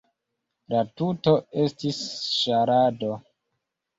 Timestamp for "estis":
1.65-1.99